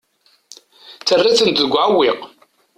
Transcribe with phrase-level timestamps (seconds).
[0.99, 2.19] Tettarra-ten deg uɛewwiq.